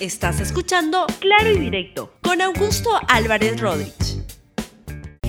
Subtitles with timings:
[0.00, 4.24] Estás escuchando Claro y Directo con Augusto Álvarez Rodríguez.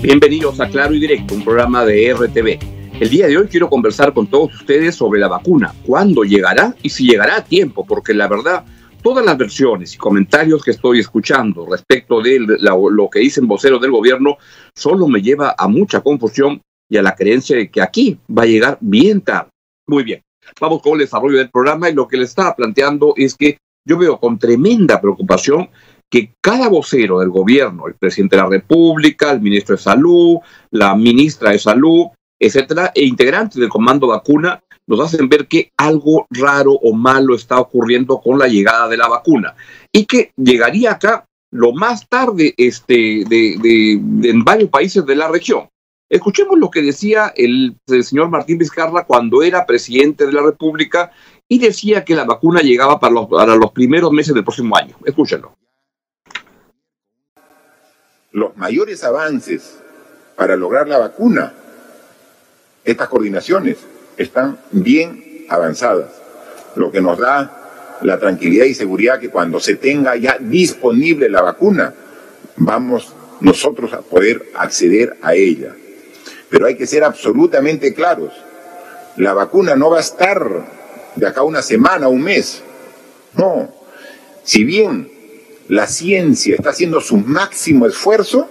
[0.00, 3.00] Bienvenidos a Claro y Directo, un programa de RTV.
[3.00, 6.90] El día de hoy quiero conversar con todos ustedes sobre la vacuna, cuándo llegará y
[6.90, 8.64] si llegará a tiempo, porque la verdad,
[9.02, 13.90] todas las versiones y comentarios que estoy escuchando respecto de lo que dicen voceros del
[13.90, 14.38] gobierno
[14.76, 18.46] solo me lleva a mucha confusión y a la creencia de que aquí va a
[18.46, 19.50] llegar bien tarde.
[19.88, 20.22] Muy bien,
[20.60, 23.58] vamos con el desarrollo del programa y lo que le estaba planteando es que
[23.90, 25.68] yo veo con tremenda preocupación
[26.08, 30.38] que cada vocero del gobierno, el presidente de la República, el ministro de Salud,
[30.70, 32.06] la ministra de Salud,
[32.38, 37.58] etcétera, e integrantes del comando vacuna, nos hacen ver que algo raro o malo está
[37.58, 39.54] ocurriendo con la llegada de la vacuna
[39.92, 45.68] y que llegaría acá lo más tarde este, de, en varios países de la región.
[46.08, 51.12] Escuchemos lo que decía el, el señor Martín Vizcarra cuando era presidente de la República
[51.52, 54.94] y decía que la vacuna llegaba para los, para los primeros meses del próximo año.
[55.04, 55.58] Escúchenlo.
[58.30, 59.78] Los mayores avances
[60.36, 61.52] para lograr la vacuna,
[62.84, 63.78] estas coordinaciones
[64.16, 66.12] están bien avanzadas,
[66.76, 71.42] lo que nos da la tranquilidad y seguridad que cuando se tenga ya disponible la
[71.42, 71.92] vacuna,
[72.58, 75.74] vamos nosotros a poder acceder a ella.
[76.48, 78.32] Pero hay que ser absolutamente claros,
[79.16, 80.79] la vacuna no va a estar
[81.16, 82.62] de acá una semana, un mes.
[83.36, 83.72] No.
[84.44, 85.10] Si bien
[85.68, 88.48] la ciencia está haciendo su máximo esfuerzo,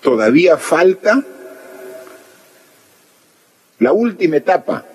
[0.00, 1.22] todavía falta
[3.78, 4.86] la última etapa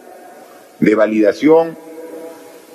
[0.79, 1.77] de validación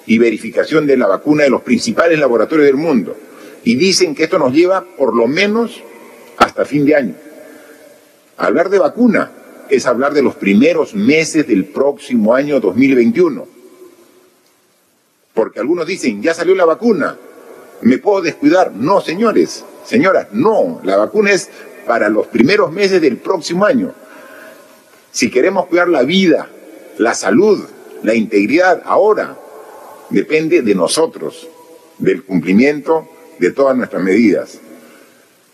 [0.07, 3.17] y verificación de la vacuna de los principales laboratorios del mundo.
[3.65, 5.83] Y dicen que esto nos lleva por lo menos
[6.37, 7.15] hasta fin de año.
[8.37, 9.33] Hablar de vacuna
[9.69, 13.56] es hablar de los primeros meses del próximo año 2021.
[15.37, 17.15] Porque algunos dicen, ya salió la vacuna,
[17.83, 18.73] ¿me puedo descuidar?
[18.73, 21.51] No, señores, señoras, no, la vacuna es
[21.87, 23.93] para los primeros meses del próximo año.
[25.13, 26.49] Si queremos cuidar la vida,
[26.97, 27.63] la salud,
[28.03, 29.37] la integridad ahora,
[30.09, 31.47] depende de nosotros,
[31.99, 33.07] del cumplimiento
[33.39, 34.59] de todas nuestras medidas.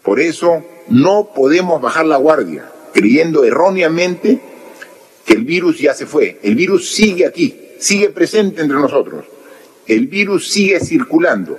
[0.04, 4.40] Por eso no podemos bajar la guardia, creyendo erróneamente
[5.24, 6.38] que el virus ya se fue.
[6.44, 9.31] El virus sigue aquí, sigue presente entre nosotros
[9.87, 11.59] el virus sigue circulando.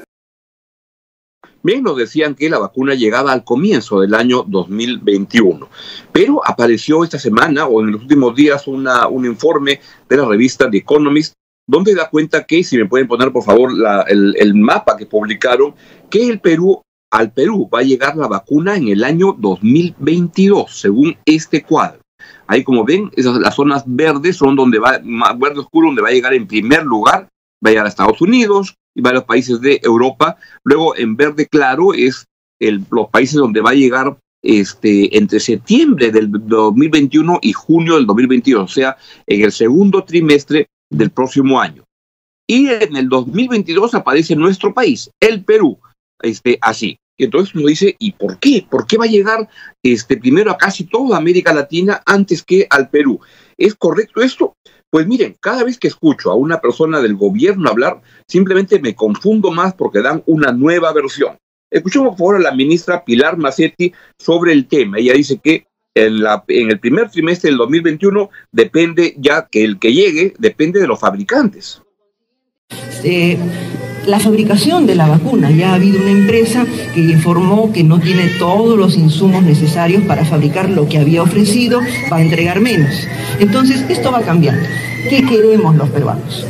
[1.62, 5.70] Bien, nos decían que la vacuna llegaba al comienzo del año 2021,
[6.12, 9.80] pero apareció esta semana o en los últimos días una, un informe
[10.10, 11.34] de la revista The Economist
[11.66, 13.72] donde da cuenta que, si me pueden poner por favor
[14.10, 15.74] el, el mapa que publicaron,
[16.10, 21.16] que el Perú, al Perú va a llegar la vacuna en el año 2022, según
[21.26, 22.02] este cuadro.
[22.48, 25.00] Ahí como ven, esas, las zonas verdes son donde va,
[25.38, 27.30] verde oscuro, donde va a llegar en primer lugar
[27.64, 30.38] va a llegar a Estados Unidos y varios países de Europa.
[30.64, 32.26] Luego, en verde claro, es
[32.60, 38.64] los países donde va a llegar este, entre septiembre del 2021 y junio del 2022,
[38.64, 41.84] o sea, en el segundo trimestre del próximo año.
[42.48, 45.80] Y en el 2022 aparece nuestro país, el Perú,
[46.22, 46.98] este, así.
[47.18, 48.66] Entonces uno dice, ¿y por qué?
[48.70, 49.48] ¿Por qué va a llegar
[49.82, 53.20] este, primero a casi toda América Latina antes que al Perú?
[53.58, 54.56] ¿Es correcto esto?
[54.94, 59.50] Pues miren, cada vez que escucho a una persona del gobierno hablar, simplemente me confundo
[59.50, 61.36] más porque dan una nueva versión.
[61.72, 65.00] Escuchemos por favor a la ministra Pilar Macetti sobre el tema.
[65.00, 65.66] Ella dice que
[65.96, 70.80] en, la, en el primer trimestre del 2021 depende ya que el que llegue depende
[70.80, 71.82] de los fabricantes.
[73.04, 73.40] Eh,
[74.06, 75.52] la fabricación de la vacuna.
[75.52, 80.26] Ya ha habido una empresa que informó que no tiene todos los insumos necesarios para
[80.26, 81.80] fabricar lo que había ofrecido,
[82.12, 82.94] va a entregar menos.
[83.40, 84.64] Entonces, esto va cambiando.
[85.10, 86.46] ¿Qué queremos los peruanos?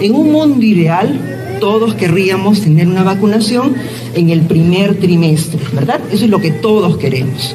[0.00, 1.18] En un mundo ideal,
[1.60, 3.74] todos querríamos tener una vacunación
[4.14, 6.00] en el primer trimestre, ¿verdad?
[6.12, 7.54] Eso es lo que todos queremos.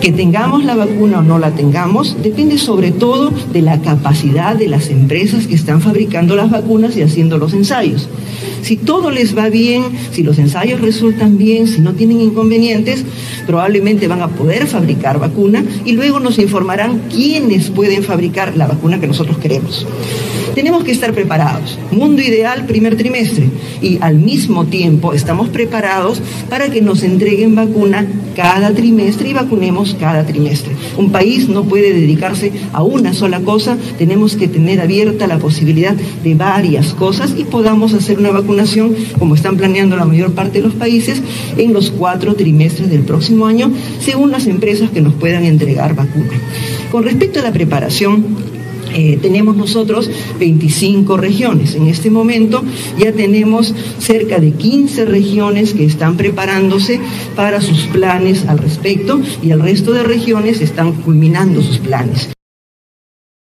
[0.00, 4.68] Que tengamos la vacuna o no la tengamos depende sobre todo de la capacidad de
[4.68, 8.08] las empresas que están fabricando las vacunas y haciendo los ensayos.
[8.66, 13.04] Si todo les va bien, si los ensayos resultan bien, si no tienen inconvenientes,
[13.46, 18.98] probablemente van a poder fabricar vacuna y luego nos informarán quiénes pueden fabricar la vacuna
[18.98, 19.86] que nosotros queremos.
[20.56, 21.78] Tenemos que estar preparados.
[21.90, 23.46] Mundo ideal, primer trimestre.
[23.82, 29.94] Y al mismo tiempo estamos preparados para que nos entreguen vacuna cada trimestre y vacunemos
[30.00, 30.74] cada trimestre.
[30.96, 35.94] Un país no puede dedicarse a una sola cosa, tenemos que tener abierta la posibilidad
[35.94, 40.64] de varias cosas y podamos hacer una vacunación, como están planeando la mayor parte de
[40.64, 41.20] los países,
[41.58, 43.70] en los cuatro trimestres del próximo año,
[44.00, 46.40] según las empresas que nos puedan entregar vacuna.
[46.90, 48.55] Con respecto a la preparación,
[48.96, 51.74] Eh, tenemos nosotros 25 regiones.
[51.74, 52.62] En este momento
[52.98, 56.98] ya tenemos cerca de 15 regiones que están preparándose
[57.34, 62.32] para sus planes al respecto y el resto de regiones están culminando sus planes.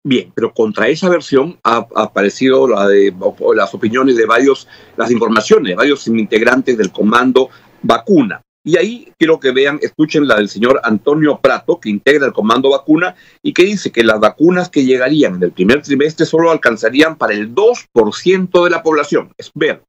[0.02, 3.12] Bien, pero contra esa versión ha, aparecido la de,
[3.54, 4.66] las opiniones de varios,
[4.96, 7.50] las informaciones de varios integrantes del comando
[7.82, 8.40] vacuna.
[8.66, 12.70] Y ahí quiero que vean, escuchen la del señor Antonio Prato, que integra el comando
[12.70, 17.16] vacuna y que dice que las vacunas que llegarían en el primer trimestre solo alcanzarían
[17.16, 19.30] para el 2% de la población.
[19.38, 19.82] Es ver.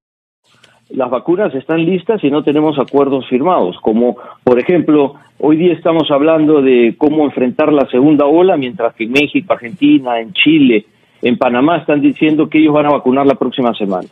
[0.90, 6.10] Las vacunas están listas y no tenemos acuerdos firmados, como por ejemplo Hoy día estamos
[6.10, 10.86] hablando de cómo enfrentar la segunda ola, mientras que en México, Argentina, en Chile,
[11.22, 14.08] en Panamá están diciendo que ellos van a vacunar la próxima semana.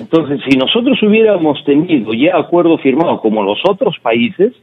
[0.00, 4.54] Entonces, si nosotros hubiéramos tenido ya acuerdo firmado como los otros países,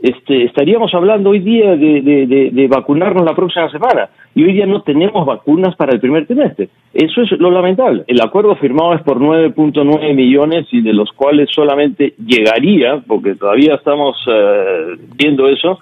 [0.00, 5.26] este, estaríamos hablando hoy día de, vacunarnos la próxima semana y hoy día no tenemos
[5.26, 6.68] vacunas para el primer trimestre.
[6.94, 8.04] Eso es lo lamentable.
[8.06, 13.74] El acuerdo firmado es por 9.9 millones y de los cuales solamente llegaría, porque todavía
[13.74, 15.80] estamos eh, viendo eso,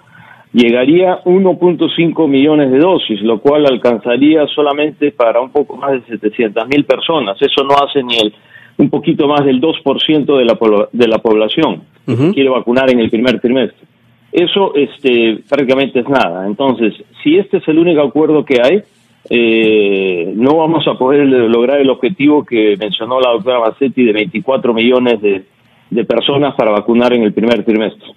[0.51, 6.67] llegaría 1.5 millones de dosis, lo cual alcanzaría solamente para un poco más de 700
[6.67, 7.37] mil personas.
[7.39, 8.33] Eso no hace ni el
[8.77, 13.39] un poquito más del 2% de la, de la población quiere vacunar en el primer
[13.41, 13.85] trimestre.
[14.31, 16.45] Eso este, prácticamente es nada.
[16.45, 16.93] Entonces,
[17.23, 18.83] si este es el único acuerdo que hay,
[19.29, 24.73] eh, no vamos a poder lograr el objetivo que mencionó la doctora Bassetti de 24
[24.73, 25.45] millones de,
[25.89, 28.13] de personas para vacunar en el primer trimestre.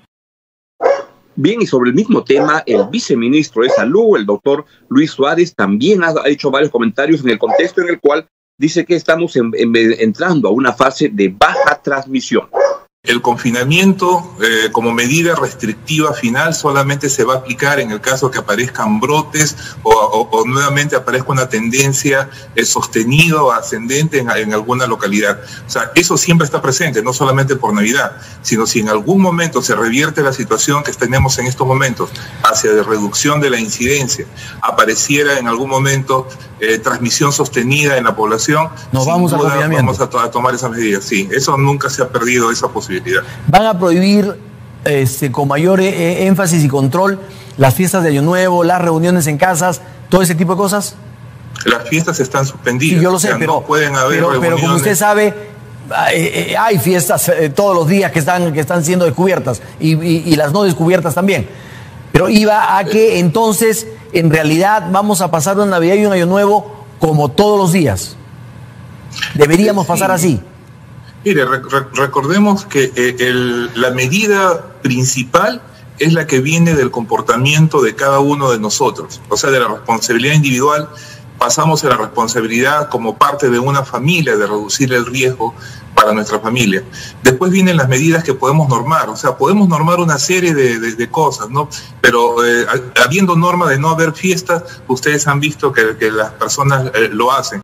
[1.36, 6.02] Bien, y sobre el mismo tema, el viceministro de Salud, el doctor Luis Suárez, también
[6.02, 8.26] ha hecho varios comentarios en el contexto en el cual
[8.60, 12.46] dice que estamos entrando a una fase de baja transmisión.
[13.02, 18.30] El confinamiento eh, como medida restrictiva final solamente se va a aplicar en el caso
[18.30, 24.86] que aparezcan brotes o, nuevamente aparezca una tendencia eh, sostenida o ascendente en, en, alguna
[24.86, 25.40] localidad.
[25.66, 29.62] O sea, eso siempre está presente, no solamente por Navidad, sino si en algún momento
[29.62, 32.10] se revierte la situación que tenemos en estos momentos
[32.42, 34.26] hacia la reducción de la incidencia,
[34.60, 36.28] apareciera en algún momento
[36.60, 41.04] eh, transmisión sostenida en la población, Nos vamos, vamos a, tomar esas medidas.
[41.04, 42.89] Sí, eso nunca se ha perdido esa posibilidad.
[43.48, 44.34] ¿Van a prohibir
[44.84, 47.18] este, con mayor eh, énfasis y control
[47.56, 50.96] las fiestas de Año Nuevo, las reuniones en casas, todo ese tipo de cosas?
[51.66, 52.98] Las fiestas están suspendidas.
[52.98, 55.34] Sí, yo lo sé, pero, pueden haber pero, como usted sabe,
[56.12, 60.52] eh, hay fiestas todos los días que están, que están siendo descubiertas y, y las
[60.52, 61.48] no descubiertas también.
[62.12, 66.26] Pero iba a que entonces en realidad vamos a pasar una Navidad y un Año
[66.26, 68.16] Nuevo como todos los días.
[69.34, 70.40] Deberíamos pasar así.
[71.24, 75.60] Mire, recordemos que eh, la medida principal
[75.98, 79.68] es la que viene del comportamiento de cada uno de nosotros, o sea, de la
[79.68, 80.88] responsabilidad individual
[81.40, 85.54] pasamos a la responsabilidad como parte de una familia de reducir el riesgo
[85.94, 86.84] para nuestra familia.
[87.22, 91.48] Después vienen las medidas que podemos normar, o sea, podemos normar una serie de, cosas,
[91.48, 91.70] ¿no?
[92.02, 92.66] Pero eh,
[93.02, 97.62] habiendo norma de no haber fiestas, ustedes han visto que, las personas eh, lo hacen.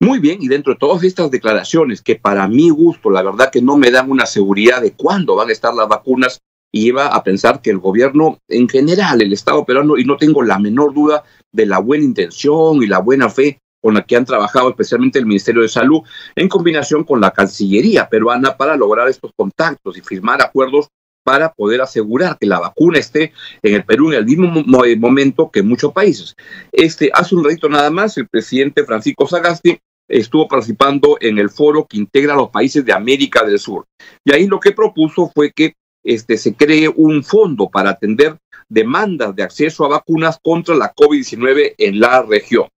[0.00, 3.60] Muy bien, y dentro de todas estas declaraciones, que para mi gusto, la verdad que
[3.60, 6.40] no me dan una seguridad de cuándo van a estar las vacunas,
[6.72, 10.60] iba a pensar que el gobierno en general, el Estado peruano, y no tengo la
[10.60, 14.70] menor duda de la buena intención y la buena fe con la que han trabajado
[14.70, 16.02] especialmente el Ministerio de Salud
[16.36, 20.88] en combinación con la Cancillería peruana para lograr estos contactos y firmar acuerdos
[21.24, 23.32] para poder asegurar que la vacuna esté
[23.62, 24.64] en el Perú en el mismo
[24.96, 26.34] momento que muchos países.
[26.72, 31.86] Este, hace un ratito nada más, el presidente Francisco Sagasti estuvo participando en el foro
[31.86, 33.84] que integra los países de América del Sur.
[34.24, 38.38] Y ahí lo que propuso fue que este, se cree un fondo para atender
[38.68, 42.68] demandas de acceso a vacunas contra la COVID-19 en la región.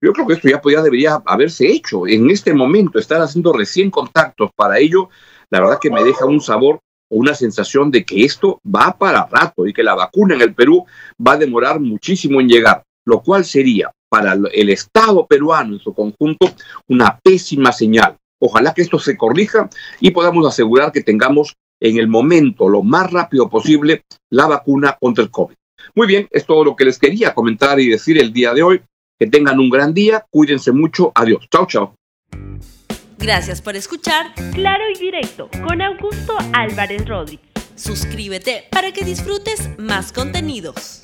[0.00, 2.06] Yo creo que esto ya podría, debería haberse hecho.
[2.06, 5.08] En este momento, estar haciendo recién contactos para ello,
[5.50, 9.26] la verdad que me deja un sabor o una sensación de que esto va para
[9.26, 10.84] rato y que la vacuna en el Perú
[11.24, 15.94] va a demorar muchísimo en llegar, lo cual sería para el Estado peruano en su
[15.94, 16.52] conjunto
[16.88, 18.16] una pésima señal.
[18.38, 19.68] Ojalá que esto se corrija
[20.00, 25.24] y podamos asegurar que tengamos en el momento, lo más rápido posible, la vacuna contra
[25.24, 25.54] el COVID.
[25.94, 28.82] Muy bien, es todo lo que les quería comentar y decir el día de hoy.
[29.18, 31.46] Que tengan un gran día, cuídense mucho, adiós.
[31.50, 31.94] Chao, chao.
[33.18, 37.46] Gracias por escuchar Claro y Directo con Augusto Álvarez Rodríguez.
[37.76, 41.02] Suscríbete para que disfrutes más contenidos.